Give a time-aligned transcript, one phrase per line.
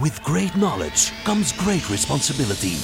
[0.00, 2.76] With great knowledge comes great responsibility.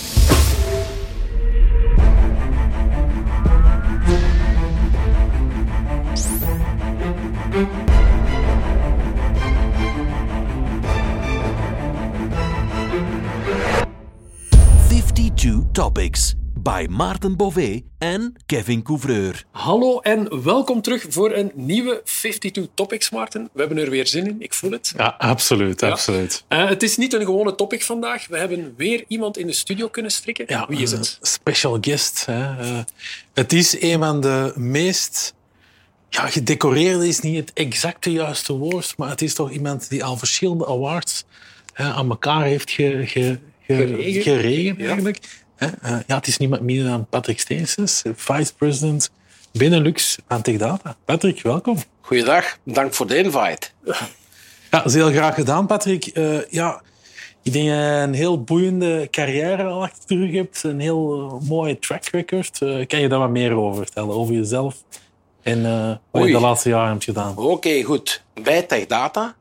[14.89, 16.35] Fifty-two topics
[16.65, 19.45] by Maarten Bové en Kevin Couvreur.
[19.51, 23.49] Hallo en welkom terug voor een nieuwe 52 Topics, Maarten.
[23.53, 24.93] We hebben er weer zin in, ik voel het.
[24.97, 26.45] Ja, absoluut, absoluut.
[26.49, 28.27] Uh, het is niet een gewone topic vandaag.
[28.27, 30.45] We hebben weer iemand in de studio kunnen strikken.
[30.49, 31.19] Ja, Wie is een het?
[31.23, 32.27] Special guest.
[32.27, 32.63] Hè.
[32.65, 32.79] Uh,
[33.35, 35.35] het is een van de meest...
[36.09, 40.17] Ja, gedecoreerde is niet het exacte juiste woord, maar het is toch iemand die al
[40.17, 41.25] verschillende awards
[41.73, 44.23] hè, aan elkaar heeft ge, ge, ge, Geregen.
[44.23, 44.87] geregen, Ja.
[44.89, 45.19] eigenlijk.
[45.57, 49.11] Hè, uh, ja, het is niemand minder dan Patrick Steensens, vice-president
[49.53, 50.97] Benelux aan Tech Data.
[51.05, 51.77] Patrick, welkom.
[52.01, 53.69] Goeiedag, dank voor de invite.
[53.85, 53.99] Ja,
[54.71, 56.11] dat is heel graag gedaan, Patrick.
[56.15, 56.83] Uh, ja,
[57.43, 60.63] ik denk dat je een heel boeiende carrière al achter de rug hebt.
[60.63, 62.61] Een heel uh, mooie track record.
[62.61, 64.15] Uh, kan je daar wat meer over vertellen?
[64.15, 64.75] Over jezelf
[65.43, 67.37] en uh, wat je de laatste jaren hebt gedaan?
[67.37, 68.23] Oké, goed.
[68.43, 69.35] Bij TechData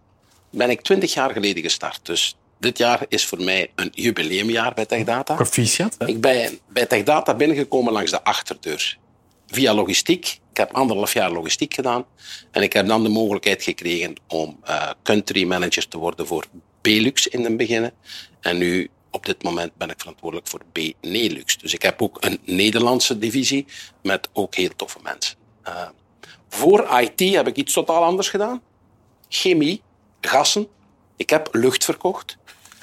[0.50, 2.00] ben ik twintig jaar geleden gestart.
[2.04, 5.36] Dus dit jaar is voor mij een jubileumjaar bij TechData.
[5.36, 6.08] Proficiat, hè?
[6.08, 8.98] Ik ben bij TechData binnengekomen langs de achterdeur.
[9.48, 10.40] Via logistiek.
[10.52, 12.06] Ik heb anderhalf jaar logistiek gedaan.
[12.52, 16.46] En ik heb dan de mogelijkheid gekregen om uh, country manager te worden voor
[16.82, 17.92] Belux in het begin.
[18.42, 21.58] En nu, op dit moment, ben ik verantwoordelijk voor Benelux.
[21.58, 23.66] Dus ik heb ook een Nederlandse divisie
[24.02, 25.36] met ook heel toffe mensen.
[25.68, 25.88] Uh,
[26.50, 28.62] voor IT heb ik iets totaal anders gedaan.
[29.30, 29.82] Chemie,
[30.22, 30.68] gassen.
[31.24, 32.38] Ik heb lucht verkocht.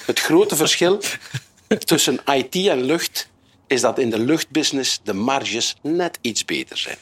[0.05, 1.01] Het grote verschil
[1.85, 3.31] tussen IT en lucht
[3.67, 6.97] is dat in de luchtbusiness de marges net iets beter zijn.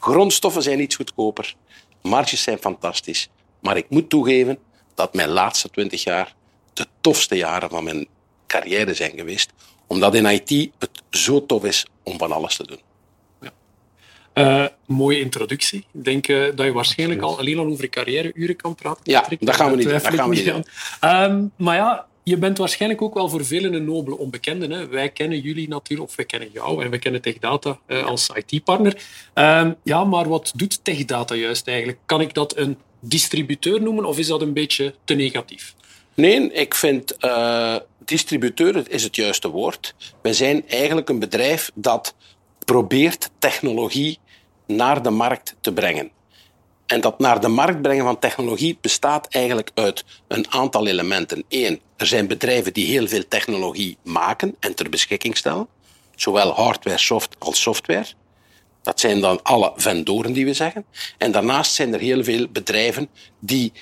[0.00, 1.54] Grondstoffen zijn iets goedkoper,
[2.02, 3.28] marges zijn fantastisch.
[3.60, 4.58] Maar ik moet toegeven
[4.94, 6.34] dat mijn laatste twintig jaar
[6.72, 8.06] de tofste jaren van mijn
[8.46, 9.52] carrière zijn geweest.
[9.86, 12.80] Omdat in IT het zo tof is om van alles te doen.
[14.38, 15.86] Uh, mooie introductie.
[15.92, 19.02] Ik denk uh, dat je waarschijnlijk al alleen al over carrièreuren kan praten.
[19.04, 19.46] Ja, Patrick.
[19.46, 19.88] dat gaan we niet.
[19.88, 20.46] Dat gaan we niet.
[21.04, 24.74] Um, maar ja, je bent waarschijnlijk ook wel voor velen een nobele onbekende.
[24.74, 24.88] Hè?
[24.88, 29.02] Wij kennen jullie natuurlijk, of wij kennen jou en wij kennen TechData uh, als IT-partner.
[29.34, 31.98] Um, ja, maar wat doet TechData juist eigenlijk?
[32.06, 35.74] Kan ik dat een distributeur noemen of is dat een beetje te negatief?
[36.14, 37.16] Nee, ik vind
[38.04, 39.94] distributeur is het juiste woord.
[40.22, 42.14] Wij zijn eigenlijk een bedrijf dat
[42.66, 44.18] probeert technologie
[44.66, 46.10] naar de markt te brengen.
[46.86, 51.44] En dat naar de markt brengen van technologie bestaat eigenlijk uit een aantal elementen.
[51.48, 55.68] Eén, er zijn bedrijven die heel veel technologie maken en ter beschikking stellen.
[56.14, 58.06] Zowel hardware soft als software.
[58.82, 60.84] Dat zijn dan alle vendoren die we zeggen.
[61.18, 63.72] En daarnaast zijn er heel veel bedrijven die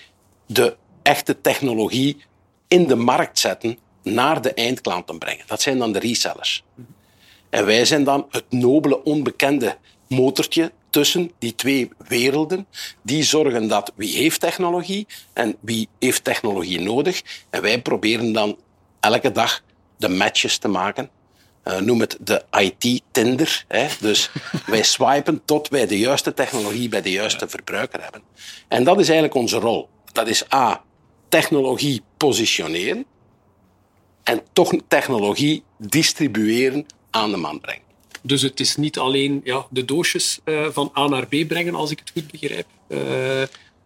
[0.46, 2.24] de echte technologie
[2.68, 5.44] in de markt zetten naar de eindklanten brengen.
[5.46, 6.64] Dat zijn dan de resellers.
[7.54, 9.76] En wij zijn dan het nobele, onbekende
[10.08, 12.66] motortje tussen die twee werelden.
[13.02, 17.22] Die zorgen dat wie heeft technologie en wie heeft technologie nodig.
[17.50, 18.58] En wij proberen dan
[19.00, 19.62] elke dag
[19.96, 21.10] de matches te maken.
[21.64, 23.64] Uh, noem het de IT-Tinder.
[24.00, 24.30] Dus
[24.66, 28.22] wij swipen tot wij de juiste technologie bij de juiste verbruiker hebben.
[28.68, 29.88] En dat is eigenlijk onze rol.
[30.12, 30.82] Dat is A,
[31.28, 33.04] technologie positioneren.
[34.22, 37.82] En toch technologie distribueren aan de man brengen.
[38.22, 41.90] Dus het is niet alleen ja, de doosjes uh, van A naar B brengen, als
[41.90, 42.66] ik het goed begrijp.
[42.88, 42.98] Uh,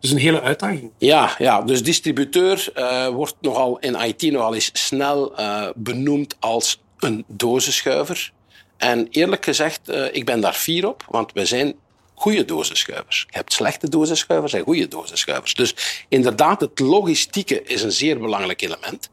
[0.01, 0.91] dus een hele uitdaging.
[0.99, 5.33] Ja, ja dus distributeur uh, wordt nogal in IT nogal eens snel
[5.77, 8.33] benoemd als een dozenschuiver.
[8.77, 9.81] En eerlijk gezegd,
[10.13, 11.75] ik ben daar fier op, want we zijn
[12.15, 13.27] goede dozenschuivers.
[13.31, 15.55] Je hebt slechte dozenschuivers en goede dozenschuivers.
[15.55, 15.75] Dus
[16.09, 19.11] inderdaad, het logistieke is een zeer belangrijk element.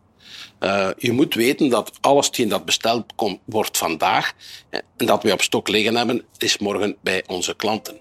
[0.66, 4.34] Uh, je moet weten dat alles dat besteld komt, wordt vandaag
[4.70, 8.00] en dat we op stok liggen hebben, is morgen bij onze klanten.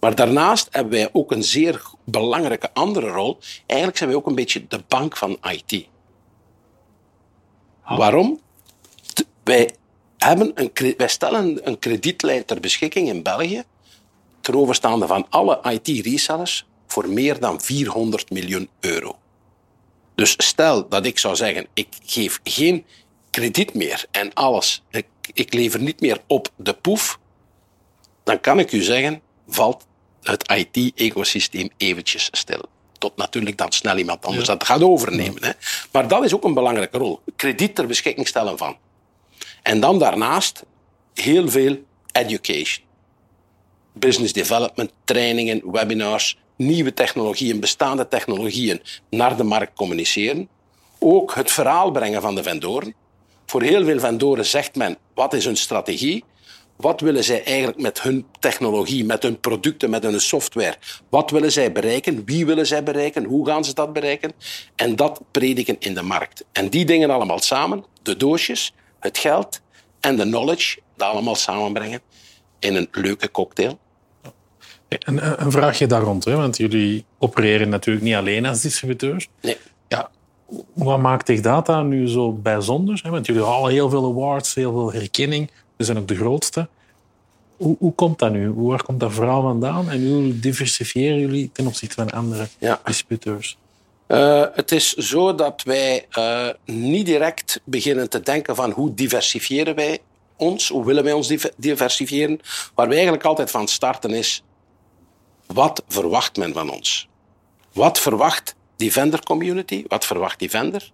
[0.00, 3.38] Maar daarnaast hebben wij ook een zeer belangrijke andere rol.
[3.66, 5.86] Eigenlijk zijn wij ook een beetje de bank van IT.
[7.84, 7.98] Oh.
[7.98, 8.40] Waarom?
[9.44, 9.70] Wij,
[10.18, 13.64] hebben een, wij stellen een kredietlijn ter beschikking in België
[14.40, 19.18] ten overstaande van alle IT-resellers voor meer dan 400 miljoen euro.
[20.16, 22.84] Dus stel dat ik zou zeggen, ik geef geen
[23.30, 27.18] krediet meer en alles, ik, ik lever niet meer op de poef,
[28.24, 29.86] dan kan ik u zeggen, valt
[30.22, 32.62] het IT-ecosysteem eventjes stil.
[32.98, 34.52] Tot natuurlijk dan snel iemand anders ja.
[34.52, 35.44] dat gaat overnemen.
[35.44, 35.50] Hè.
[35.92, 37.20] Maar dat is ook een belangrijke rol.
[37.36, 38.76] Krediet ter beschikking stellen van.
[39.62, 40.62] En dan daarnaast
[41.14, 42.84] heel veel education.
[43.92, 50.48] Business development, trainingen, webinars, nieuwe technologieën, bestaande technologieën naar de markt communiceren.
[50.98, 52.94] ook het verhaal brengen van de vendoren.
[53.46, 56.24] Voor heel veel vendoren zegt men, wat is hun strategie?
[56.76, 60.76] Wat willen zij eigenlijk met hun technologie, met hun producten, met hun software?
[61.08, 62.24] Wat willen zij bereiken?
[62.24, 63.24] Wie willen zij bereiken?
[63.24, 64.32] Hoe gaan ze dat bereiken?
[64.74, 66.44] En dat prediken in de markt.
[66.52, 69.60] En die dingen allemaal samen, de doosjes, het geld
[70.00, 72.00] en de knowledge, dat allemaal samenbrengen
[72.58, 73.78] in een leuke cocktail.
[74.88, 76.36] Een, een vraagje daar rond, hè?
[76.36, 79.26] want jullie opereren natuurlijk niet alleen als distributeur.
[79.42, 79.56] Nee.
[79.88, 80.10] Ja,
[80.74, 83.00] wat maakt Tech Data nu zo bijzonder?
[83.02, 83.10] Hè?
[83.10, 85.50] Want jullie halen heel veel awards, heel veel herkenning.
[85.76, 86.68] We zijn ook de grootste.
[87.56, 88.52] Hoe, hoe komt dat nu?
[88.52, 89.90] Waar komt dat verhaal vandaan?
[89.90, 92.80] En hoe diversifiëren jullie ten opzichte van andere Ja.
[92.84, 93.56] distributeurs?
[94.06, 99.74] Eh, het is zo dat wij eh, niet direct beginnen te denken van hoe diversifiëren
[99.74, 99.98] wij
[100.36, 102.40] ons, hoe willen wij ons div- diversifiëren.
[102.74, 104.42] Waar wij eigenlijk altijd van starten is,
[105.46, 107.08] wat verwacht men van ons?
[107.72, 109.84] Wat verwacht die vendor community?
[109.88, 110.90] Wat verwacht die vendor?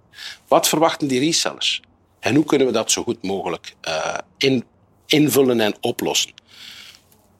[0.49, 1.81] Wat verwachten die resellers?
[2.21, 4.65] En hoe kunnen we dat zo goed mogelijk eh, in,
[5.07, 6.33] invullen en oplossen?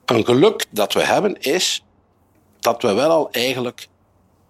[0.05, 1.83] Een geluk dat we hebben is
[2.59, 3.87] dat we wel al eigenlijk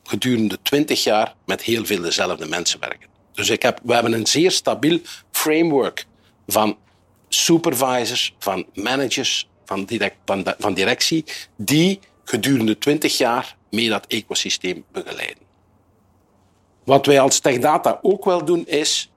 [0.04, 3.10] gedurende twintig jaar met heel veel dezelfde mensen werken.
[3.33, 5.00] Dus ik heb, we hebben een zeer stabiel
[5.31, 6.06] framework
[6.48, 6.77] van
[7.30, 11.25] supervisors, van managers, van, direct, van, van directie,
[11.56, 15.44] die gedurende twintig jaar mee dat ecosysteem begeleiden.
[16.84, 19.12] Wat wij als TechData ook wel doen, is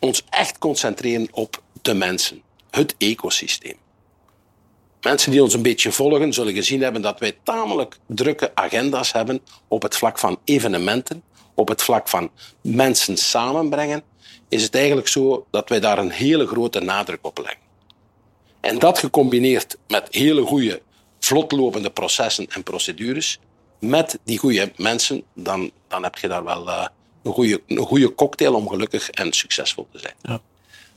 [0.00, 3.76] ons echt concentreren op de mensen, het ecosysteem.
[5.00, 9.40] Mensen die ons een beetje volgen, zullen gezien hebben dat wij tamelijk drukke agenda's hebben
[9.68, 11.22] op het vlak van evenementen,
[11.54, 12.30] op het vlak van
[12.60, 14.02] mensen samenbrengen.
[14.48, 17.60] Is het eigenlijk zo dat wij daar een hele grote nadruk op leggen.
[18.60, 20.82] En dat gecombineerd met hele goede,
[21.18, 23.38] vlotlopende processen en procedures,
[23.80, 26.86] met die goede mensen, dan, dan heb je daar wel eh,
[27.22, 30.40] een, goede, een goede cocktail om gelukkig en succesvol te zijn.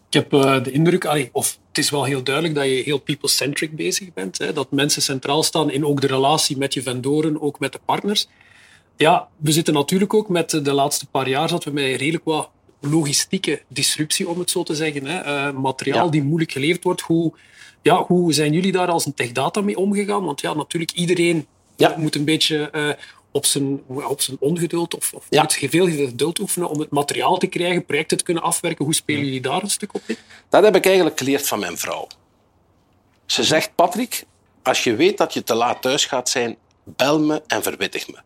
[0.09, 2.99] Ik heb eh, de indruk, allee, of het is wel heel duidelijk dat je heel
[2.99, 4.37] people-centric bezig bent.
[4.37, 7.79] Hè, dat mensen centraal staan in ook de relatie met je vendoren, ook met de
[7.85, 8.27] partners.
[8.97, 12.49] Ja, we zitten natuurlijk ook met de laatste paar jaar dat we met redelijk wat
[12.79, 15.05] logistieke disruptie, om het zo te zeggen.
[15.05, 15.19] Hè.
[15.19, 16.11] Eh, materiaal Ja.
[16.11, 17.01] die moeilijk geleverd wordt.
[17.01, 17.33] Hoe,
[17.81, 20.25] ja, hoe zijn jullie daar als een TechData mee omgegaan?
[20.25, 21.93] Want ja, natuurlijk, iedereen Ja.
[21.97, 22.89] moet een beetje eh,
[23.31, 25.41] op, zijn, op zijn ongeduld of, of Ja.
[25.41, 28.85] moet veel geduld oefenen om het materiaal te krijgen, projecten te kunnen afwerken.
[28.85, 30.17] Hoe spelen jullie daar een stuk op in?
[30.49, 32.07] Dat heb ik eigenlijk geleerd van mijn vrouw.
[33.25, 34.23] Ze zegt, Patrick,
[34.63, 38.17] als je weet dat je te laat thuis gaat zijn, bel me en verwittig me.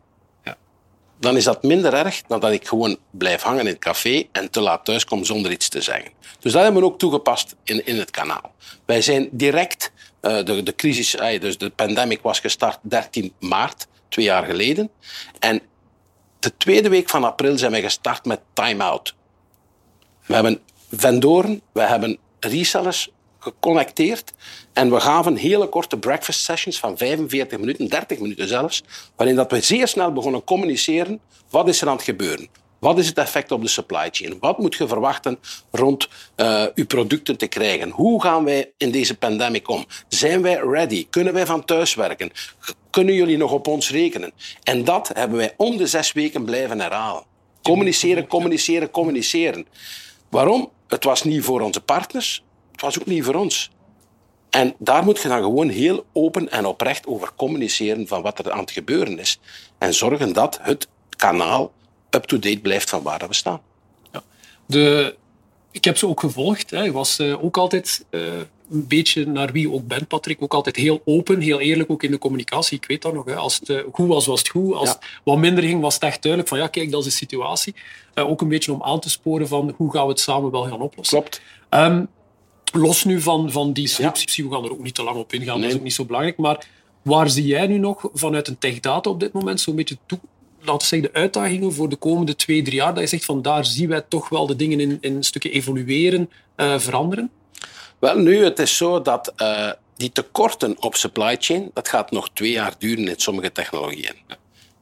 [1.18, 4.50] Dan is dat minder erg dan dat ik gewoon blijf hangen in het café en
[4.50, 6.10] te laat thuis kom zonder iets te zeggen.
[6.38, 8.54] Dus dat hebben we ook toegepast in, in het kanaal.
[8.84, 13.86] Wij zijn direct, eh, de, de crisis, eh, dus de pandemic was gestart 13 maart,
[14.08, 14.90] twee jaar geleden.
[15.38, 15.62] En
[16.38, 19.14] de tweede week van april zijn wij gestart met time-out.
[20.26, 20.60] We hebben
[20.90, 23.10] vendoren, we hebben resellers
[23.46, 24.32] geconnecteerd
[24.72, 28.82] en we gaven hele korte breakfast sessions van 45 minuten, 30 minuten zelfs,
[29.16, 31.20] waarin dat we zeer snel begonnen communiceren.
[31.50, 32.48] Wat is er aan het gebeuren?
[32.78, 34.36] Wat is het effect op de supply chain?
[34.40, 35.38] Wat moet je verwachten
[35.70, 37.90] rond eh, uw producten te krijgen?
[37.90, 39.84] Hoe gaan wij in deze pandemic om?
[40.08, 41.06] Zijn wij ready?
[41.10, 42.30] Kunnen wij van thuis werken?
[42.90, 44.32] Kunnen jullie nog op ons rekenen?
[44.62, 47.24] En dat hebben wij om de zes weken blijven herhalen.
[47.62, 49.66] Communiceren, communiceren, communiceren.
[50.30, 50.70] Waarom?
[50.88, 52.42] Het was niet voor onze partners,
[52.76, 53.70] het was ook niet voor ons.
[54.50, 58.52] En daar moet je dan gewoon heel open en oprecht over communiceren van wat er
[58.52, 59.38] aan het gebeuren is.
[59.78, 61.72] En zorgen dat het kanaal
[62.10, 63.60] up-to-date blijft van waar we staan.
[64.66, 65.16] De,
[65.70, 66.70] ik heb ze ook gevolgd.
[66.70, 66.84] Hè.
[66.84, 68.20] Ik was eh, ook altijd eh,
[68.70, 70.42] een beetje naar wie je ook bent, Patrick.
[70.42, 72.76] Ook altijd heel open, heel eerlijk, ook in de communicatie.
[72.76, 73.24] Ik weet dat nog.
[73.24, 73.34] Hè.
[73.36, 74.74] Als het eh, goed was, was het goed.
[74.74, 74.94] Als Ja.
[74.94, 77.74] het wat minder ging, was het echt duidelijk van ja, kijk, dat is de situatie.
[78.14, 80.80] Ook een beetje om aan te sporen van hoe gaan we het samen wel gaan
[80.80, 81.18] oplossen.
[81.18, 81.40] Klopt.
[81.68, 82.04] Ehm,
[82.72, 85.54] los nu van, van die disruptie, we gaan er ook niet te lang op ingaan,
[85.54, 85.76] dat is Nee.
[85.76, 86.36] ook niet zo belangrijk.
[86.36, 86.66] Maar
[87.02, 90.18] waar zie jij nu nog vanuit een techdata op dit moment zo'n beetje toe,
[90.60, 92.92] laten we zeggen, de uitdagingen voor de komende twee, drie jaar?
[92.94, 96.30] Dat je zegt van daar zien wij toch wel de dingen in, in stukken evolueren,
[96.56, 97.30] eh, veranderen.
[97.98, 102.28] Wel, nu, het is zo dat eh, die tekorten op supply chain, dat gaat nog
[102.32, 104.14] twee jaar duren in sommige technologieën.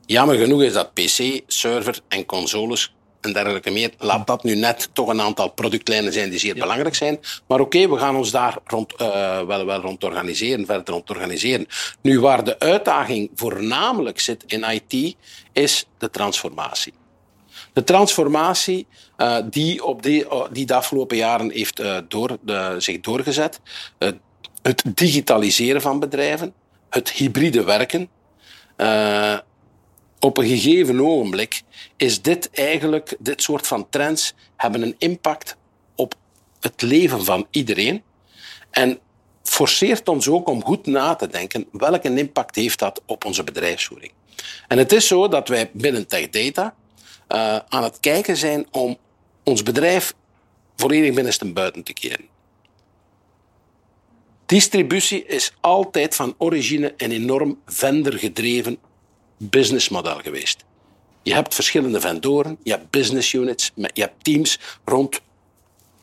[0.06, 4.88] Jammer genoeg is dat PC, server en consoles en dergelijke meer, laat dat nu net
[4.92, 7.20] toch een aantal productlijnen zijn die zeer belangrijk zijn.
[7.46, 11.66] Maar oké, we gaan ons daar rond, eh, wel, wel rond organiseren, verder rond organiseren.
[12.00, 15.16] Nu, waar de uitdaging voornamelijk zit in IT,
[15.52, 16.92] is de transformatie.
[17.72, 22.74] De transformatie eh, die, op die, oh, die de afgelopen jaren heeft eh, door, de,
[22.78, 23.60] zich doorgezet.
[23.98, 24.08] Eh,
[24.62, 26.54] het digitaliseren van bedrijven,
[26.90, 28.08] het hybride werken.
[30.24, 31.62] Eh, op een gegeven ogenblik
[31.96, 35.56] is dit eigenlijk, dit soort van trends hebben een impact
[35.94, 36.14] op
[36.60, 38.02] het leven van iedereen.
[38.70, 38.98] En
[39.42, 44.12] forceert ons ook om goed na te denken welke impact heeft dat op onze bedrijfsvoering.
[44.68, 46.74] En het is zo dat wij binnen Tech Data
[47.28, 48.96] uh, aan het kijken zijn om
[49.42, 50.14] ons bedrijf
[50.76, 52.28] volledig binnenste buiten te keren.
[54.46, 58.78] Distributie is altijd van origine een enorm vendorgedreven
[59.48, 60.64] businessmodel geweest.
[61.22, 65.20] Je hebt verschillende vendoren, je hebt business units, je hebt teams rond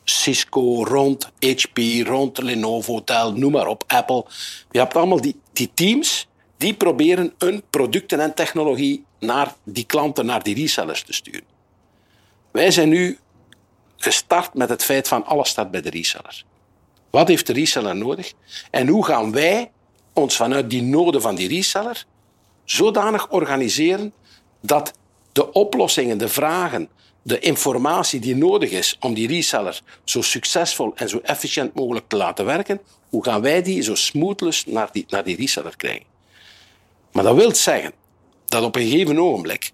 [0.04, 4.24] Cisco, rond HP, rond Lenovo, Dell, noem maar op, Apple.
[4.70, 10.26] Je hebt allemaal die, die teams die proberen hun producten en technologie naar die klanten,
[10.26, 11.44] naar die resellers te sturen.
[12.50, 13.18] Wij zijn nu
[13.96, 16.44] gestart met het feit van alles staat bij de reseller.
[17.10, 18.32] Wat heeft de reseller nodig?
[18.70, 19.70] En hoe gaan wij
[20.12, 22.04] ons vanuit die noden van die reseller
[22.64, 24.12] zodanig organiseren
[24.60, 24.92] dat
[25.32, 26.88] de oplossingen, de vragen,
[27.22, 32.16] de informatie die nodig is om die reseller zo succesvol en zo efficiënt mogelijk te
[32.16, 36.06] laten werken, hoe gaan wij die zo smoothless naar die, naar die reseller krijgen?
[37.12, 37.92] Maar dat wil zeggen
[38.46, 39.72] dat op een gegeven ogenblik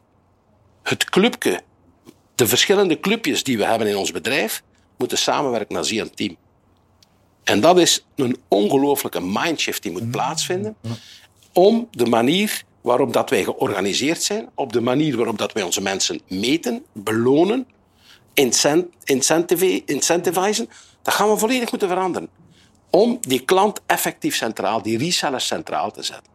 [0.83, 1.61] het clubje,
[2.35, 4.62] de verschillende clubjes die we hebben in ons bedrijf,
[4.97, 6.37] moeten samenwerken als een team.
[7.45, 10.76] En dat is een ongelooflijke mindshift die moet plaatsvinden
[11.52, 15.80] om de manier waarop dat wij georganiseerd zijn, op de manier waarop dat wij onze
[15.80, 17.66] mensen meten, belonen,
[19.85, 20.68] incentivizen,
[21.02, 22.28] dat gaan we volledig moeten veranderen.
[22.90, 26.33] Om die klant effectief centraal, die resellers centraal te zetten.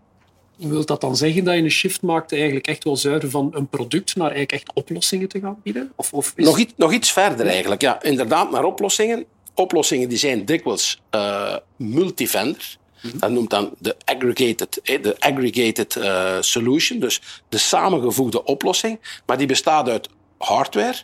[0.56, 3.68] Wilt dat dan zeggen dat je een shift maakt eigenlijk echt wel zuiver van een
[3.68, 5.92] product naar eigenlijk echt oplossingen te gaan bieden?
[5.96, 8.02] Of, of nog, iets, nog iets verder eigenlijk, ja.
[8.02, 9.26] Inderdaad, naar oplossingen.
[9.56, 12.78] Oplossingen die zijn dikwijls uh, multivendor.
[13.04, 13.18] Mhm.
[13.18, 19.00] Dat noemt dan de aggregated, de aggregated uh, solution, dus de samengevoegde oplossing.
[19.26, 20.98] Maar die bestaat uit hardware,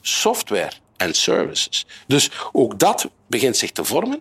[0.00, 1.86] software en services.
[2.06, 4.20] Dus ook dat begint zich te vormen.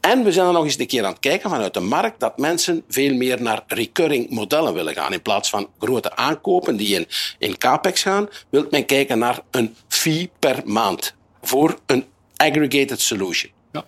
[0.00, 2.38] En we zijn er nog eens een keer aan het kijken vanuit de markt dat
[2.38, 5.12] mensen veel meer naar recurring modellen willen gaan.
[5.12, 7.06] In plaats van grote aankopen die in,
[7.38, 12.04] in capex gaan, wil men kijken naar een fee per maand voor een
[12.36, 13.52] aggregated solution.
[13.72, 13.84] Ja.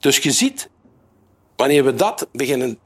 [0.00, 0.68] Dus je ziet,
[1.62, 2.78] wanneer we dat beginnen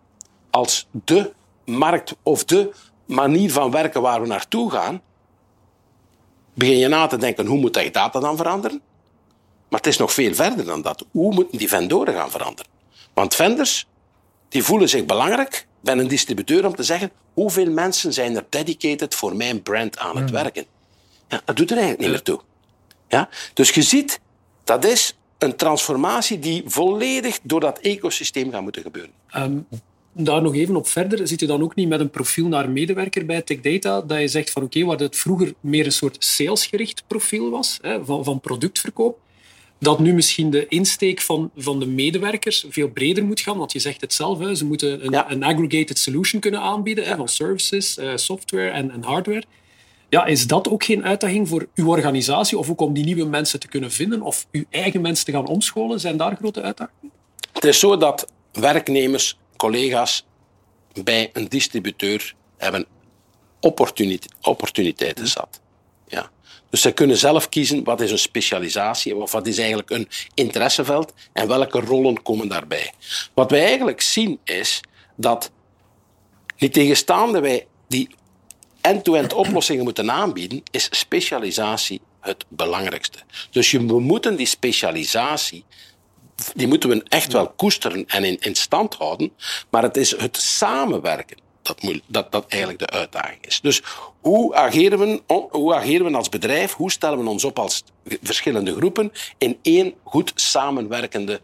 [0.50, 1.33] als de
[1.64, 2.73] markt of de
[3.06, 5.02] manier van werken waar we naartoe gaan,
[6.54, 8.80] begin je na te denken hoe moet dat data dan veranderen?
[9.68, 11.04] Maar het is nog veel verder dan dat.
[11.11, 12.71] Hoe moeten die vendoren gaan veranderen?
[13.14, 13.87] Want vendors
[14.49, 19.14] die voelen zich belangrijk bij een distributeur om te zeggen hoeveel mensen zijn er dedicated
[19.14, 20.42] voor mijn brand aan het hmm.
[20.42, 20.66] werken.
[21.28, 22.40] Ja, dat doet er eigenlijk niet meer toe.
[23.09, 23.28] Ja?
[23.54, 24.21] Dus je ziet,
[24.64, 29.12] dat is een transformatie die volledig door dat ecosysteem gaat moeten gebeuren.
[29.36, 29.66] Um,
[30.12, 33.26] daar nog even op verder, zit je dan ook niet met een profiel naar medewerker
[33.26, 36.24] bij Tech Data, dat je zegt van oké, okay, waar het vroeger meer een soort
[36.24, 39.18] salesgericht profiel was, hè, van, van productverkoop,
[39.78, 43.58] dat nu misschien de insteek van, van de medewerkers veel breder moet gaan.
[43.58, 47.16] Want je zegt het zelf, hè, ze moeten een, een aggregated solution kunnen aanbieden hè,
[47.16, 49.44] van services, uh, software en, en, hardware.
[50.08, 53.60] Ja, is dat ook geen uitdaging voor uw organisatie of ook om die nieuwe mensen
[53.60, 56.00] te kunnen vinden of uw eigen mensen te gaan omscholen?
[56.00, 57.12] Zijn daar grote uitdagingen?
[57.52, 60.26] Het is zo dat werknemers, collega's
[61.04, 62.86] bij een distributeur hebben
[64.40, 65.60] opportuniteiten zat.
[66.08, 66.30] Ja.
[66.70, 71.12] Dus zij kunnen zelf kiezen wat is een specialisatie of wat is eigenlijk een interesseveld
[71.32, 72.92] en welke rollen komen daarbij.
[73.34, 74.80] Wat wij eigenlijk zien is
[75.16, 75.50] dat,
[76.58, 78.08] niet tegenstaande wij die
[78.86, 83.18] end-to-end oplossingen moeten aanbieden, is specialisatie het belangrijkste.
[83.50, 85.64] Dus we moeten die specialisatie
[86.54, 89.32] die moeten we echt wel koesteren en in, in stand houden.
[89.70, 93.60] Maar het is het samenwerken dat, dat, dat eigenlijk de uitdaging is.
[93.60, 93.82] Dus
[94.20, 96.72] hoe ageren, we, hoe ageren we als bedrijf?
[96.72, 97.84] Hoe stellen we ons op als
[98.22, 101.40] verschillende groepen in één goed samenwerkende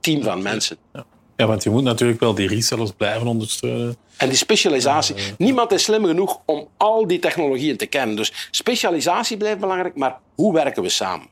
[0.00, 0.76] team van mensen?
[0.92, 1.06] Ja.
[1.36, 3.96] Ja want je moet natuurlijk wel die resellers blijven ondersteunen.
[4.16, 5.14] En die specialisatie.
[5.38, 8.16] Niemand is slim genoeg om al die technologieën te kennen.
[8.16, 11.26] Dus specialisatie blijft belangrijk, maar hoe werken we samen?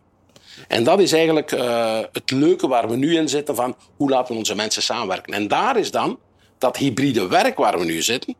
[0.68, 4.32] En dat is eigenlijk uh, het leuke waar we nu in zitten van hoe laten
[4.32, 5.32] we onze mensen samenwerken.
[5.32, 6.18] En daar is dan
[6.58, 8.34] dat hybride werk waar we nu zitten,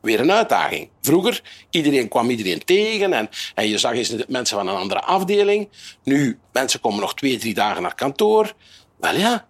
[0.00, 0.88] weer een uitdaging.
[1.00, 5.68] Vroeger, iedereen kwam iedereen tegen en, en je zag eens mensen van een andere afdeling.
[6.02, 8.52] Nu, mensen komen nog twee, drie dagen naar kantoor.
[9.00, 9.46] Wel ja,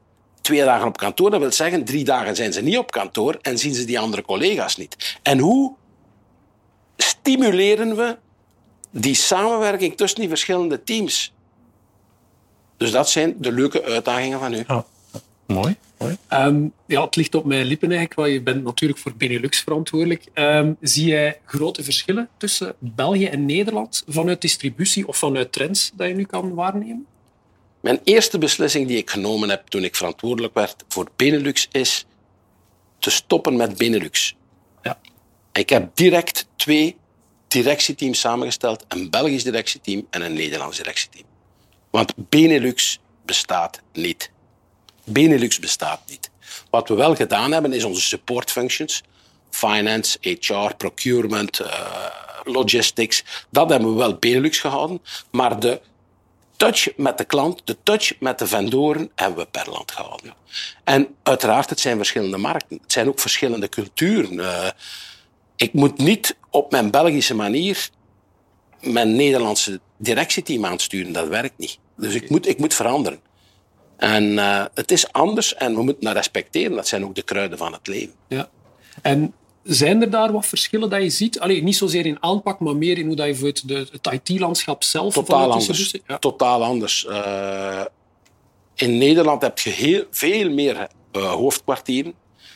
[0.48, 3.58] twee dagen op kantoor, dat wil zeggen, drie dagen zijn ze niet op kantoor en
[3.58, 5.18] zien ze die andere collega's niet.
[5.22, 5.74] En hoe
[6.96, 8.16] stimuleren we
[8.90, 11.32] die samenwerking tussen die verschillende teams?
[12.76, 14.64] Dus dat zijn de leuke uitdagingen van nu.
[15.46, 15.76] Mooi.
[15.98, 16.16] mooi.
[16.28, 20.24] Ehm, ja, het ligt op mijn lippen eigenlijk, want je bent natuurlijk voor Benelux verantwoordelijk.
[20.32, 26.08] Ehm, zie jij grote verschillen tussen België en Nederland vanuit distributie of vanuit trends dat
[26.08, 27.06] je nu kan waarnemen?
[27.80, 32.06] Mijn eerste beslissing die ik genomen heb toen ik verantwoordelijk werd voor Benelux is
[32.98, 34.34] te stoppen met Benelux.
[34.82, 34.98] Ja.
[35.52, 36.96] Ik heb direct twee
[37.48, 38.84] directieteams samengesteld.
[38.88, 41.26] Een Belgisch directieteam en een Nederlands directieteam.
[41.90, 44.30] Want Benelux bestaat niet.
[45.04, 46.30] Benelux bestaat niet.
[46.70, 49.02] Wat we wel gedaan hebben, is onze support functions.
[49.50, 51.68] Finance, HR, procurement, uh,
[52.44, 53.24] logistics.
[53.50, 55.02] Dat hebben we wel Benelux gehouden.
[55.30, 55.80] Maar de
[56.58, 60.34] touch met de klant, de touch met de vendoren hebben we per land gehouden.
[60.84, 62.78] En uiteraard, het zijn verschillende markten.
[62.82, 64.32] Het zijn ook verschillende culturen.
[64.32, 64.68] Uh,
[65.56, 67.88] ik moet niet op mijn Belgische manier
[68.80, 71.12] mijn Nederlandse directieteam aansturen.
[71.12, 71.78] Dat werkt niet.
[71.96, 73.20] Dus ik moet, ik moet veranderen.
[73.96, 76.76] En uh, het is anders en we moeten dat respecteren.
[76.76, 78.14] Dat zijn ook de kruiden van het leven.
[78.28, 78.48] Ja.
[79.02, 81.40] En zijn er daar wat verschillen dat je ziet?
[81.40, 84.82] Allee, niet zozeer in aanpak, maar meer in hoe dat je het, de, het IT-landschap
[84.82, 85.14] zelf...
[85.14, 85.94] Totaal anders.
[86.06, 86.18] Ja.
[86.18, 87.06] Totaal anders.
[87.08, 87.84] Uh,
[88.74, 92.14] in Nederland heb je heel, veel meer uh, hoofdkwartieren.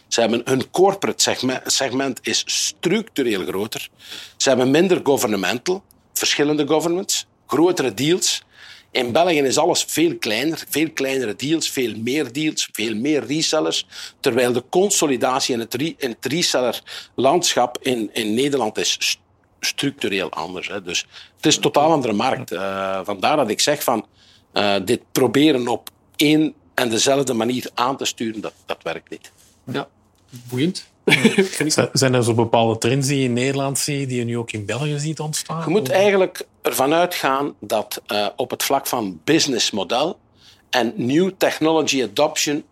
[0.09, 3.89] Ze hebben hun corporate segment, segment is structureel groter.
[4.37, 5.83] Ze hebben minder governmental,
[6.13, 8.43] verschillende governments, grotere deals.
[8.93, 13.87] In België is alles veel kleiner, veel kleinere deals, veel meer deals, veel meer resellers.
[14.21, 19.19] Terwijl de consolidatie in het, re, in het resellerlandschap in, in Nederland is
[19.61, 20.69] structureel anders.
[20.69, 20.83] Hè.
[20.83, 21.07] Dus
[21.37, 22.53] het is een totaal andere markt.
[22.53, 24.07] Uh, vandaar dat ik zeg van
[24.55, 29.33] uh, dit proberen op één en dezelfde manier aan te sturen, dat, dat werkt niet.
[29.65, 29.89] Ja,
[30.49, 30.91] boeiend.
[31.93, 34.67] Zijn er zo bepaalde trends die je in Nederland ziet, die je nu ook in
[34.67, 35.63] België ziet ontstaan?
[35.65, 40.19] Je moet eigenlijk ervan uitgaan dat uh, op het vlak van businessmodel
[40.71, 42.65] en new technology adoption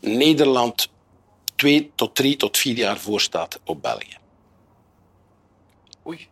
[0.00, 0.88] Nederland
[1.56, 4.16] twee tot drie tot vier jaar voor staat op België.
[6.06, 6.28] Oei.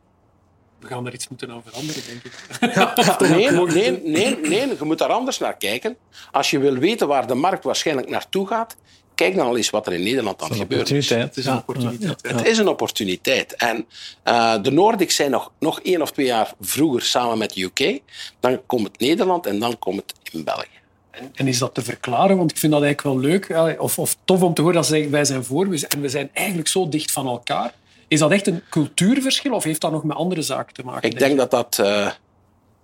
[0.78, 2.74] We gaan er iets moeten aan veranderen, denk ik.
[2.74, 5.96] Ja, nee, nee, nee, nee, je moet daar anders naar kijken.
[6.32, 8.76] Als je wil weten waar de markt waarschijnlijk naartoe gaat,
[9.16, 10.88] kijk dan al eens wat er in Nederland aan gebeurt.
[10.88, 12.20] Het is een opportuniteit.
[12.22, 12.36] Ja.
[12.36, 13.54] Het is een opportuniteit.
[13.54, 13.86] En
[14.24, 18.00] uh, de Noordics zijn nog, nog één of twee jaar vroeger samen met de UK.
[18.40, 20.66] Dan komt het Nederland en dan komt het in België.
[21.10, 22.36] En, en, is dat te verklaren?
[22.36, 25.08] Want ik vind dat eigenlijk wel leuk of, of tof om te horen dat ze
[25.08, 27.74] wij zijn voor en we zijn eigenlijk zo dicht van elkaar.
[28.08, 31.10] Is dat echt een cultuurverschil of heeft dat nog met andere zaken te maken?
[31.10, 32.10] Ik denk, denk dat dat uh,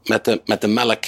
[0.04, 1.04] met, de, met de melk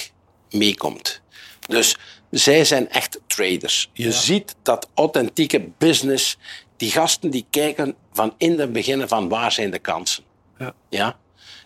[0.49, 1.21] meekomt.
[1.67, 1.97] Dus
[2.37, 3.89] zij zijn echt traders.
[3.93, 4.11] Je ja.
[4.11, 6.37] ziet dat authentieke business,
[6.77, 10.23] die gasten die kijken van in het begin van waar zijn de kansen.
[10.57, 10.73] Ja.
[10.89, 11.17] Ja?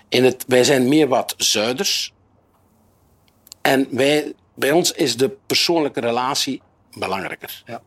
[0.10, 2.13] In het, wij zijn meer wat zuiders.
[3.62, 7.63] En wij, bij ons is de persoonlijke relatie belangrijker.
[7.65, 7.82] Ja.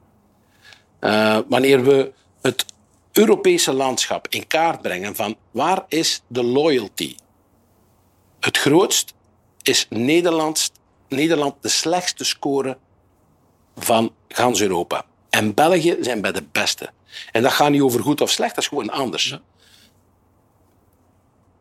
[1.00, 2.64] Uh, wanneer we het
[3.12, 7.14] Europese landschap in kaart brengen van waar is de loyalty?
[8.40, 9.14] Het grootst
[9.62, 10.70] is Nederlands
[11.12, 12.78] Nederland de slechtste score
[13.76, 15.04] van gans Europa.
[15.30, 16.90] En België zijn bij de beste.
[17.32, 19.28] En dat gaat niet over goed of slecht, dat is gewoon anders.
[19.28, 19.40] Ja.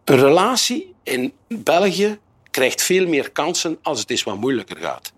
[0.03, 2.19] Een relatie in België
[2.51, 5.13] krijgt veel meer kansen als het eens wat moeilijker gaat.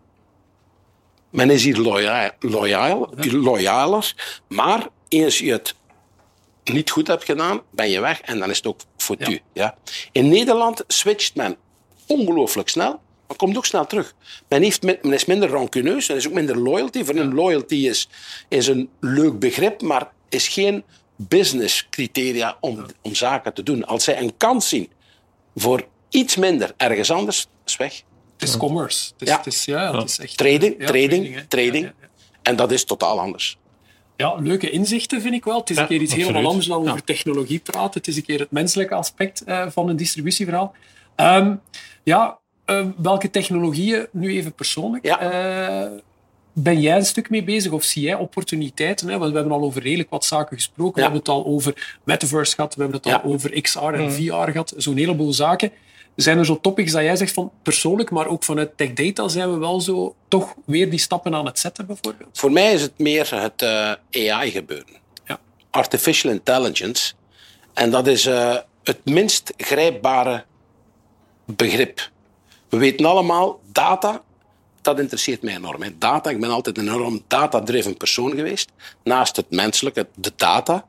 [1.29, 4.13] Men is hier loyaal, loyaal, loyaler,
[4.47, 5.75] maar eens je het
[6.63, 9.31] niet goed hebt gedaan, ben je weg en dan is het ook foutu.
[9.31, 9.39] Ja.
[9.53, 9.77] Ja.
[10.11, 11.57] In Nederland switcht men
[12.07, 14.15] ongelooflijk snel maar komt ook snel terug.
[14.49, 17.03] Men, heeft, men is minder rancuneus, er is ook minder loyalty.
[17.03, 18.09] Voor een loyalty is,
[18.47, 20.83] is een leuk begrip, maar is geen
[21.15, 23.85] business criteria om, om zaken te doen.
[23.85, 24.89] Als zij een kans zien
[25.55, 28.03] voor iets minder ergens anders, is weg.
[28.37, 29.11] Het is commerce.
[29.11, 29.37] Het is, ja.
[29.37, 31.85] Het is, ja, het is echt, trading, ja, trading, trading.
[31.85, 31.93] Ja,
[32.41, 33.57] En dat is totaal anders.
[34.17, 35.59] Ja, leuke inzichten vind ik wel.
[35.59, 36.27] Het is een keer iets absoluut.
[36.27, 37.93] helemaal anders dan over technologie praten.
[37.93, 40.75] Het is een keer het menselijke aspect uh, van een distributieverhaal.
[41.15, 41.61] Um,
[42.03, 45.21] ja, uh, welke technologieën, nu even persoonlijk, ja.
[45.85, 45.99] uh,
[46.53, 49.07] ben jij een stuk mee bezig of zie jij opportuniteiten?
[49.07, 49.17] Hè?
[49.17, 51.01] Want we hebben al over redelijk wat zaken gesproken.
[51.01, 51.07] Ja.
[51.07, 54.11] We hebben het al over metaverse gehad, we hebben het al over XR en mm.
[54.11, 55.71] VR gehad, zo'n heleboel zaken.
[56.15, 59.51] Zijn er zo topics dat jij zegt van persoonlijk, maar ook vanuit Tech Data zijn
[59.51, 62.37] we wel zo toch weer die stappen aan het zetten bijvoorbeeld?
[62.37, 64.95] Voor mij is het meer het uh, AI gebeuren.
[65.25, 65.39] Ja.
[65.69, 67.13] Artificial intelligence.
[67.73, 68.25] En dat is
[68.83, 70.45] het minst grijpbare
[71.45, 72.11] begrip.
[72.73, 74.23] We weten allemaal, data,
[74.81, 75.81] dat interesseert mij enorm.
[75.81, 75.97] Hè.
[75.97, 78.71] Data, ik ben altijd een enorm data-driven persoon geweest.
[79.03, 80.85] Naast het menselijke, de data.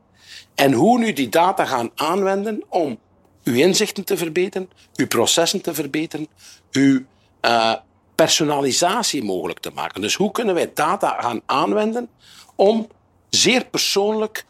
[0.55, 2.99] En hoe nu die data gaan aanwenden om
[3.43, 6.27] uw inzichten te verbeteren, uw processen te verbeteren,
[6.71, 7.01] uw
[7.41, 7.73] uh,
[8.15, 10.01] personalisatie mogelijk te maken.
[10.01, 12.09] Dus hoe kunnen wij data gaan aanwenden
[12.55, 12.87] om
[13.29, 14.45] zeer persoonlijk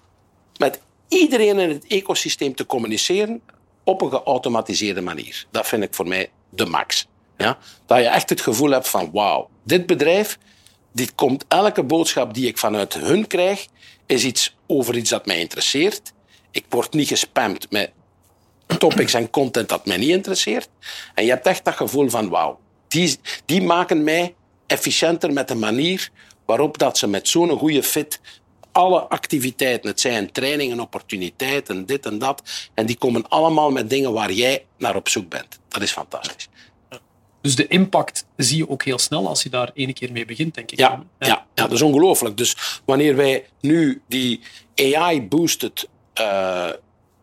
[0.58, 3.42] met iedereen in het ecosysteem te communiceren
[3.84, 5.46] op een geautomatiseerde manier.
[5.52, 7.08] Dat vind ik voor mij de max.
[7.38, 7.58] Ja?
[7.86, 10.38] Dat je echt het gevoel hebt van wauw, dit bedrijf,
[10.92, 13.68] dit komt elke boodschap die ik vanuit hun krijg,
[14.06, 16.14] is iets over iets dat mij interesseert.
[16.52, 17.92] Ik word niet gespamd met
[18.78, 20.70] topics en content dat mij niet interesseert.
[21.14, 24.36] En je hebt echt dat gevoel van wauw, die, die maken mij
[24.68, 26.10] efficiënter met de manier
[26.46, 28.20] waarop dat ze met zo'n goede fit
[28.72, 34.14] alle activiteiten, het zijn trainingen, opportuniteiten, dit en dat, en die komen allemaal met dingen
[34.14, 35.60] waar jij naar op zoek bent.
[35.68, 36.50] Dat is fantastisch.
[37.46, 40.56] Dus de impact zie je ook heel snel als je daar ene keer mee begint,
[40.56, 40.80] denk ik.
[40.80, 41.28] Ja, ja.
[41.28, 42.38] ja, dat is ongelooflijk.
[42.38, 44.42] Dus wanneer wij nu die
[44.76, 45.88] AI-boosted
[46.22, 46.70] uh,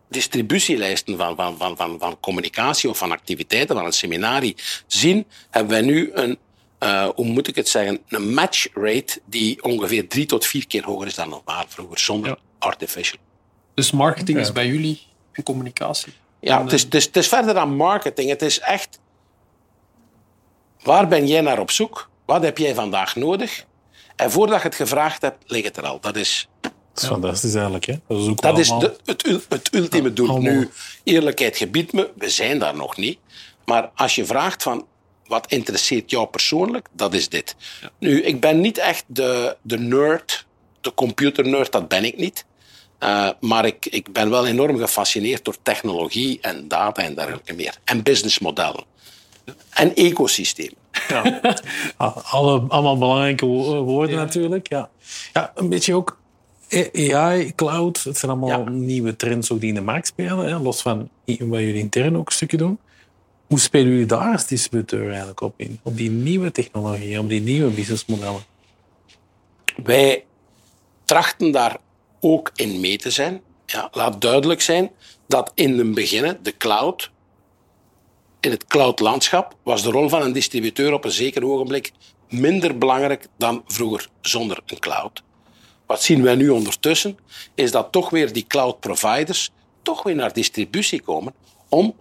[0.09, 4.57] distributielijsten van, van, van, van, van communicatie of van activiteiten, van een seminarie
[4.87, 6.39] zien, hebben wij nu een,
[6.83, 10.85] uh, hoe moet ik het zeggen, een match rate die ongeveer drie tot vier keer
[10.85, 12.37] hoger is dan normaal vroeger, zonder ja.
[12.59, 13.19] artificial.
[13.75, 15.01] Dus marketing is bij jullie
[15.33, 16.13] en communicatie?
[16.41, 18.29] Ja, en, het, is, het, is, het is verder dan marketing.
[18.29, 19.01] Het is echt,
[20.83, 22.11] waar ben jij naar op zoek?
[22.27, 23.65] Wat heb jij vandaag nodig?
[24.17, 26.01] En voordat je het gevraagd hebt, ligt het er al.
[26.01, 26.49] Dat is
[26.93, 27.85] dat is fantastisch eigenlijk.
[27.85, 27.95] Hè?
[28.09, 30.29] Dat is, ook dat is de, het, het ultieme ja, doel.
[30.29, 30.53] Allemaal.
[30.53, 30.71] Nu,
[31.05, 33.19] eerlijkheid gebiedt me, we zijn daar nog niet.
[33.65, 34.87] Maar als je vraagt van
[35.27, 37.57] wat interesseert jou persoonlijk, dat is dit.
[37.81, 37.91] Ja.
[37.99, 40.47] Nu, ik ben niet echt de, de nerd,
[40.81, 42.45] de computernerd, dat ben ik niet.
[43.01, 47.77] Uh, maar ik, ik ben wel enorm gefascineerd door technologie en data en dergelijke meer.
[47.85, 48.85] En businessmodellen.
[49.71, 50.73] En ecosysteem.
[51.09, 51.41] Ja.
[52.31, 54.23] Alle, allemaal belangrijke woorden ja.
[54.23, 54.69] natuurlijk.
[54.69, 54.91] Ja.
[55.33, 56.21] ja, een beetje ook
[56.95, 58.71] AI, cloud, het zijn allemaal ja.
[58.71, 60.47] nieuwe trends ook die in de markt spelen.
[60.47, 60.59] Hè?
[60.59, 62.79] Los van wat jullie intern ook een stukje doen.
[63.47, 65.81] Hoe spelen jullie daar als distributeur eigenlijk op in?
[65.83, 68.41] Op die nieuwe technologieën, op die nieuwe businessmodellen?
[69.85, 70.25] Wij
[71.05, 71.77] trachten daar
[72.21, 73.41] ook in mee te zijn.
[73.67, 74.91] Ja, laat duidelijk zijn
[75.27, 77.11] dat in het begin de cloud,
[78.43, 81.93] in het cloud-landschap, was de rol van een distributeur op een zeker ogenblik
[82.29, 85.23] minder belangrijk dan vroeger zonder een cloud.
[85.87, 87.19] Wat zien wij nu ondertussen?
[87.55, 89.51] Is dat toch weer die cloud providers
[89.83, 91.35] toch weer naar distributie komen
[91.69, 91.95] om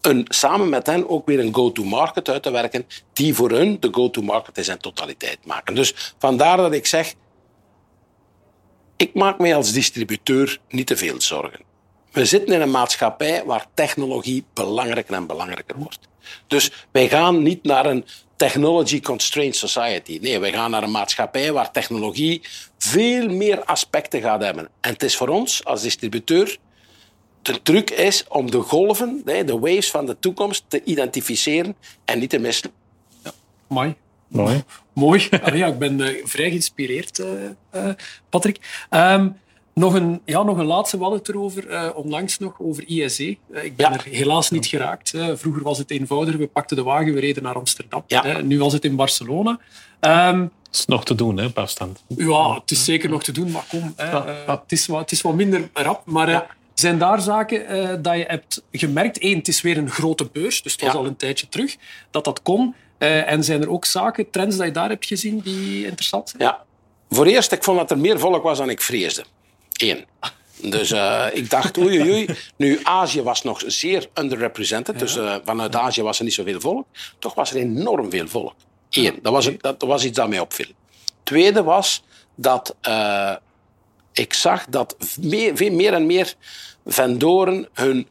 [0.00, 3.88] een, samen met hen ook weer een go-to-market uit te werken die voor hun de
[3.90, 5.74] go-to-market in zijn totaliteit maken.
[5.74, 7.14] Dus vandaar dat ik zeg,
[8.96, 11.60] ik maak mij als distributeur niet te veel zorgen.
[12.16, 15.98] We zitten in een maatschappij waar technologie belangrijker en belangrijker wordt.
[16.46, 18.04] Dus wij gaan niet naar een
[18.36, 20.18] technology constrained society.
[20.20, 22.42] Nee, wij gaan naar een maatschappij waar technologie
[22.78, 24.68] veel meer aspecten gaat hebben.
[24.80, 26.58] En het is voor ons als distributeur
[27.42, 32.30] de truc is om de golven, de waves van de toekomst te identificeren en niet
[32.30, 32.70] te missen.
[33.24, 33.32] Ja,
[33.66, 33.94] mooi.
[34.28, 34.64] Mooi.
[34.92, 35.28] Mooi.
[35.52, 37.26] ja, ik ben uh, vrij geïnspireerd, uh,
[37.74, 37.90] uh,
[38.28, 38.86] Patrick.
[38.90, 39.36] Um,
[39.80, 43.36] nog een, ja, nog een laatste, het erover, uh, onlangs nog, over ISE.
[43.50, 43.98] Uh, ik ben ja.
[43.98, 45.12] er helaas niet geraakt.
[45.14, 48.02] Uh, vroeger was het eenvoudiger, we pakten de wagen, we reden naar Amsterdam.
[48.06, 48.40] Ja.
[48.40, 49.58] nu was het in Barcelona.
[50.00, 52.04] Um, het is nog te doen, hè, op afstand.
[52.08, 53.92] Ja, het is zeker nog te doen, maar kom.
[53.96, 58.24] Hè, het, is wat, het is wat minder rap, maar zijn daar zaken dat je
[58.26, 59.22] hebt gemerkt?
[59.22, 61.76] Eén, het is weer een grote beurs, dus het was al een tijdje terug
[62.10, 62.74] dat dat kon.
[62.98, 66.42] en zijn er ook zaken, trends dat je daar hebt gezien die interessant zijn?
[66.42, 66.64] Ja,
[67.10, 69.24] voor eerst, ik vond dat er meer volk was dan ik vreesde.
[69.76, 70.04] Eén.
[70.60, 72.28] Dus uh, ik dacht, oei, oei, oei.
[72.56, 74.94] Nu, Azië was nog zeer underrepresented.
[74.94, 75.00] Ja.
[75.00, 76.86] Dus uh, vanuit Azië was er niet zoveel volk.
[77.18, 78.54] Toch was er enorm veel volk.
[78.90, 79.18] Eén.
[79.22, 80.70] Dat was, dat was iets dat mij opviel.
[81.22, 82.02] Tweede was
[82.34, 83.34] dat uh,
[84.12, 86.34] ik zag dat meer, veel meer en meer
[86.86, 88.08] vendoren hun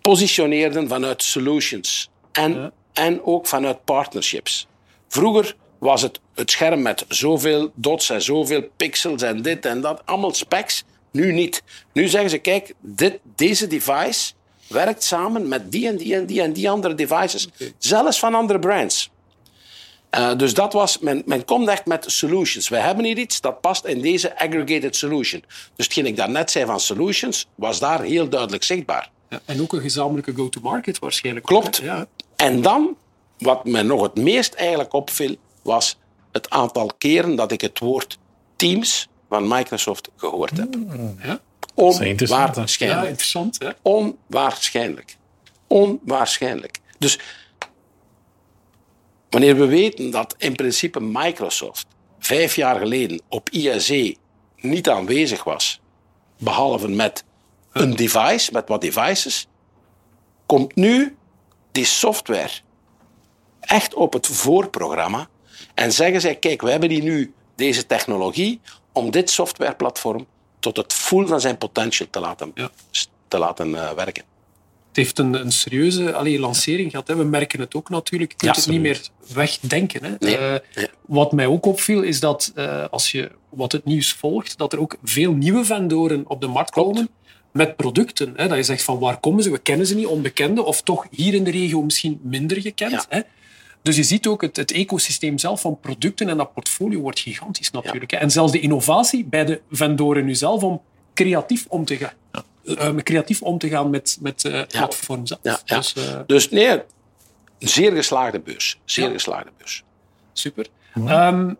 [0.00, 2.10] positioneerden vanuit solutions.
[2.32, 2.72] En, ja.
[2.92, 4.66] en ook vanuit partnerships.
[5.08, 10.02] Vroeger was het het scherm met zoveel dots en zoveel pixels en dit en dat.
[10.04, 10.84] Allemaal specs.
[11.10, 11.62] Nu niet.
[11.92, 14.32] Nu zeggen ze, kijk, dit, deze device
[14.66, 17.46] werkt samen met die en die en die en die andere devices.
[17.46, 17.72] Okay.
[17.78, 19.10] Zelfs van andere brands.
[20.16, 22.68] Uh, dus dat was, men, men komt echt met solutions.
[22.68, 25.44] Wij hebben hier iets dat past in deze aggregated solution.
[25.76, 29.10] Dus hetgeen ik daarnet zei van solutions, was daar heel duidelijk zichtbaar.
[29.28, 31.46] Ja, en ook een gezamenlijke go-to-market waarschijnlijk.
[31.46, 31.76] Klopt.
[31.76, 32.06] Ja.
[32.36, 32.96] En dan,
[33.38, 35.98] wat me nog het meest eigenlijk opviel, was
[36.32, 38.18] het aantal keren dat ik het woord
[38.56, 40.74] Teams van Microsoft gehoord heb.
[40.74, 41.40] Mm, ja?
[41.74, 43.02] Onwaarschijnlijk.
[43.02, 43.58] Ja, interessant.
[43.58, 43.70] Hè?
[43.82, 45.16] Onwaarschijnlijk.
[45.66, 46.80] Onwaarschijnlijk.
[46.98, 47.18] Dus
[49.30, 51.86] wanneer we weten dat in principe Microsoft
[52.18, 54.16] vijf jaar geleden op ISE
[54.56, 55.80] niet aanwezig was,
[56.38, 57.24] behalve met
[57.72, 59.46] een device, met wat devices,
[60.46, 61.16] komt nu
[61.72, 62.52] die software
[63.60, 65.28] echt op het voorprogramma
[65.74, 68.60] en zeggen zij, kijk, we hebben hier nu deze technologie
[68.92, 70.26] om dit softwareplatform
[70.58, 72.70] tot het full van zijn potential te laten, Ja.
[73.28, 74.22] te laten eh, werken.
[74.88, 77.08] Het heeft een, een serieuze allee, lancering gehad.
[77.08, 77.16] Hè.
[77.16, 78.30] We merken het ook natuurlijk.
[78.32, 79.00] Je kunt Ja, het niet meer
[79.34, 80.04] wegdenken.
[80.04, 80.14] Hè.
[80.18, 80.88] Nee, Eh, nee.
[81.06, 84.80] Wat mij ook opviel, is dat eh, als je wat het nieuws volgt, dat er
[84.80, 86.88] ook veel nieuwe vendoren op de markt Klopt.
[86.92, 87.08] komen
[87.52, 88.32] met producten.
[88.36, 88.48] Hè.
[88.48, 89.50] Dat je zegt van waar komen ze?
[89.50, 90.62] We kennen ze niet, onbekende.
[90.64, 92.92] Of toch hier in de regio misschien minder gekend.
[92.92, 93.04] Ja.
[93.08, 93.20] Hè.
[93.84, 97.70] Dus je ziet ook het, het ecosysteem zelf van producten en dat portfolio wordt gigantisch
[97.70, 98.10] natuurlijk.
[98.10, 98.16] hè.
[98.16, 100.82] En zelfs de innovatie bij de vendoren nu zelf om
[101.14, 102.12] creatief om te gaan.
[102.64, 105.28] eh, creatief om te gaan met, met eh platforms.
[105.28, 105.40] zelf.
[105.42, 105.76] Ja, ja.
[105.76, 106.68] Dus eh, Dus nee,
[107.58, 108.80] een zeer geslaagde beurs.
[108.84, 109.10] Zeer Ja.
[109.12, 109.84] geslaagde beurs.
[110.32, 110.66] super.
[110.94, 111.54] Ehm,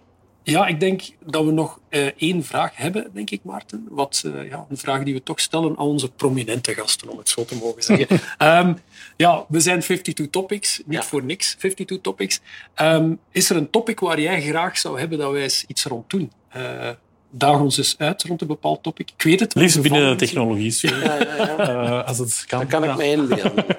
[0.45, 3.87] ja, ik denk dat we nog eh, één vraag hebben, denk ik, Maarten.
[3.91, 7.29] Wat, eh, ja, een vraag die we toch stellen aan onze prominente gasten, om het
[7.29, 8.07] zo te mogen zeggen.
[8.39, 8.75] Ehm,
[9.17, 11.03] ja, we zijn 52 Topics, niet Ja.
[11.03, 12.41] voor niks 52 Topics.
[12.75, 16.11] Ehm, is er een topic waar jij graag zou hebben dat wij eens iets rond
[16.11, 16.33] doen?
[16.49, 16.91] Eh
[17.37, 19.11] daag ons eens uit rond een bepaald topic.
[19.17, 19.55] Ik weet het.
[19.55, 20.75] Liefst binnen de technologie.
[20.81, 21.57] Ja, ja, ja.
[21.59, 22.59] Eh, als het kan.
[22.61, 23.65] Dat kan ik me inbeelden.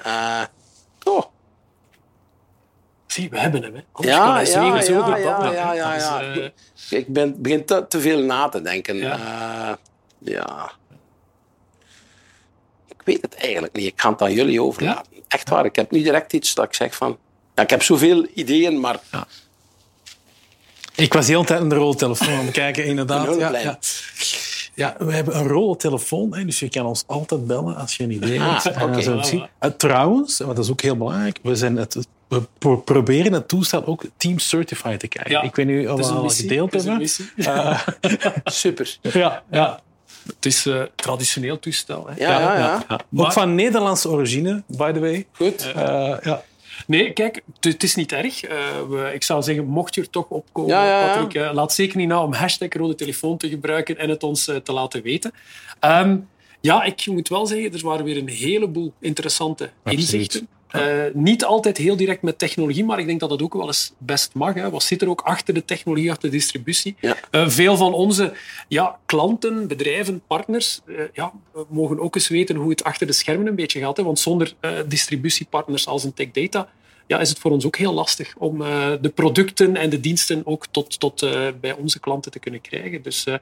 [3.16, 3.76] Eh, Zie, we hebben hem.
[3.76, 3.82] Hè.
[3.92, 5.74] Anders Ja, kan hij ja, zo ja, ja, ja, hè.
[5.74, 6.34] ja, ja.
[6.34, 6.52] Dus,
[6.90, 8.96] eh, ik ben, begin te, te veel na te denken.
[8.96, 9.18] Ja.
[9.18, 9.78] Ja.
[10.20, 10.72] ja.
[12.88, 13.86] Ik weet het eigenlijk niet.
[13.86, 15.12] Ik ga het aan jullie overlaten.
[15.28, 15.66] Echt waar.
[15.66, 17.18] Ik heb niet direct iets dat ik zeg van...
[17.56, 19.00] Ja, ik heb zoveel ideeën, maar
[20.96, 23.36] Ik was heel tijd in de roltelefoon aan het kijken, inderdaad.
[23.38, 23.78] Ja,
[24.74, 24.96] ja.
[25.00, 28.64] we hebben een roltelefoon, dus je kan ons altijd bellen als je een idee Ah,
[28.64, 29.26] hebt.
[29.28, 29.48] Zien.
[29.60, 33.48] Eh, trouwens, want dat is ook heel belangrijk, we, zijn het, we pro- proberen het
[33.48, 35.32] toestel ook Team Certified te krijgen.
[35.34, 36.98] Ja, Ik weet niet of we al gedeeld hebben.
[36.98, 37.26] missie.
[38.46, 38.98] super.
[39.02, 39.80] Ja, ja.
[40.26, 42.08] Het is een traditioneel toestel.
[42.08, 42.14] Hè.
[42.26, 42.86] Ja, ja, ja.
[42.90, 43.00] ja.
[43.10, 45.26] Maar- Ook van Nederlandse origine, by the way.
[45.32, 45.72] Goed.
[45.76, 46.44] Eh, ja.
[46.88, 48.44] Nee, kijk, het- is niet erg.
[48.44, 48.58] Eh,
[48.90, 51.08] we, ik zou zeggen, mocht je er toch opkomen, Ja, ja, ja.
[51.14, 54.48] Patrick, eh, laat zeker niet na om hashtag rode telefoon te gebruiken en het ons
[54.48, 55.32] eh, te laten weten.
[55.80, 56.18] Ehm,
[56.62, 60.48] ja, ik moet wel zeggen, er waren weer een heleboel interessante inzichten.
[60.76, 63.94] Eh, niet altijd heel direct met technologie, maar ik denk dat dat ook wel eens
[63.98, 64.54] best mag.
[64.54, 64.70] Hè.
[64.70, 66.96] Wat zit er ook achter de technologie, achter de distributie?
[67.00, 67.16] Ja.
[67.32, 68.34] Eh, veel van onze
[68.68, 71.32] ja, klanten, bedrijven, partners eh, ja,
[71.70, 73.98] mogen ook eens weten hoe het achter de schermen een beetje gaat.
[73.98, 74.04] Hè.
[74.04, 74.54] Want zonder
[74.88, 76.70] distributiepartners als een Tech Data
[77.08, 80.42] ja, is het voor ons ook heel lastig om eh, de producten en de diensten
[80.46, 83.02] ook tot, tot eh, bij onze klanten te kunnen krijgen.
[83.02, 83.36] Dus eh,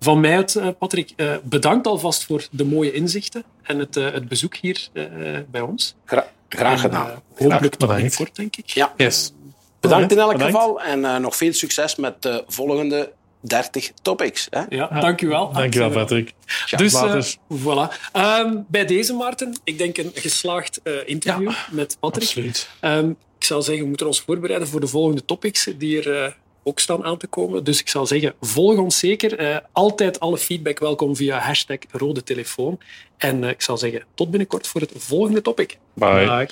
[0.00, 4.12] van mij uit, eh, Patrick, eh, bedankt alvast voor de mooie inzichten en het, eh,
[4.12, 5.04] het bezoek hier eh,
[5.50, 5.94] bij ons.
[6.04, 7.06] Gra- graag En, gedaan.
[7.10, 7.94] eh, hopelijk tot bedankt.
[8.02, 8.68] binnenkort, denk ik.
[8.68, 8.92] Ja.
[8.96, 9.32] Yes.
[9.80, 10.54] Bedankt in elk Bedankt.
[10.54, 13.12] geval en eh, nog veel succes met de volgende
[13.46, 14.46] 30 topics.
[14.50, 14.62] Hè?
[14.68, 15.52] Ja, dank u wel.
[15.52, 16.32] Dankjewel, Patrick.
[16.76, 17.22] Dus eh,
[17.58, 18.10] voilà.
[18.12, 22.24] Ehm, bij deze, Maarten, ik denk een geslaagd eh, interview met Patrick.
[22.24, 22.68] Absoluut.
[22.80, 26.32] Ehm, ik zou zeggen, we moeten ons voorbereiden voor de volgende topics die er eh,
[26.66, 27.64] ook staan aan te komen.
[27.64, 29.38] Dus ik zou zeggen, volg ons zeker.
[29.38, 32.78] Eh, altijd alle feedback welkom via hashtag rode telefoon.
[33.16, 35.78] En eh, ik zou zeggen, tot binnenkort voor het volgende topic.
[35.94, 36.26] Bye.
[36.26, 36.48] Dag.